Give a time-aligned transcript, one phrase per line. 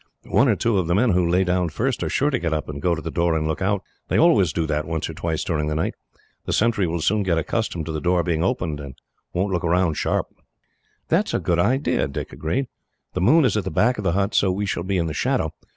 [0.25, 2.67] "One or two of the men, who lay down first, are sure to get up
[2.67, 3.83] and go to the door and look out.
[4.07, 5.93] They always do that, once or twice during the night.
[6.45, 8.97] The sentry will soon get accustomed to the door being opened, and
[9.31, 10.25] won't look round sharp."
[11.09, 12.65] "That is a good idea," Dick agreed.
[13.13, 15.13] "The moon is at the back of the hut, so we shall be in the
[15.13, 15.53] shadow.